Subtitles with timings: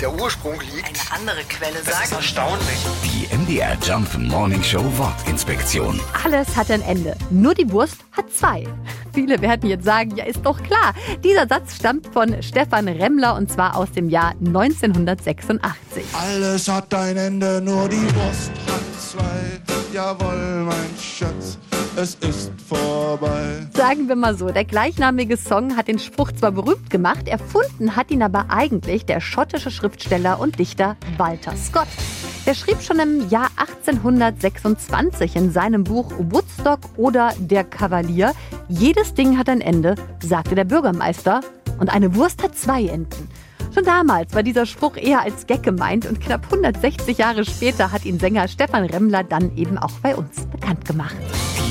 [0.00, 0.86] der Ursprung liegt.
[0.88, 2.12] Eine andere Quelle Das ist sagt.
[2.12, 2.78] erstaunlich.
[3.04, 6.00] Die MDR Jump Morning Show Wortinspektion.
[6.24, 7.16] Alles hat ein Ende.
[7.30, 8.66] Nur die Wurst hat zwei.
[9.12, 10.94] Viele werden jetzt sagen, ja, ist doch klar.
[11.22, 16.04] Dieser Satz stammt von Stefan Remmler und zwar aus dem Jahr 1986.
[16.12, 19.60] Alles hat ein Ende, nur die Wurst hat zwei.
[19.92, 21.58] Jawohl, mein Schatz,
[21.96, 22.52] es ist
[23.10, 23.66] vorbei.
[23.74, 28.10] Sagen wir mal so, der gleichnamige Song hat den Spruch zwar berühmt gemacht, erfunden hat
[28.10, 31.88] ihn aber eigentlich der schottische Schriftsteller und Dichter Walter Scott.
[32.46, 38.32] Der schrieb schon im Jahr 1826 in seinem Buch Woodstock oder Der Kavalier,
[38.68, 41.40] jedes Ding hat ein Ende, sagte der Bürgermeister,
[41.78, 43.28] und eine Wurst hat zwei Enden.
[43.74, 48.04] Schon damals war dieser Spruch eher als Gag gemeint und knapp 160 Jahre später hat
[48.04, 51.16] ihn Sänger Stefan Remmler dann eben auch bei uns bekannt gemacht.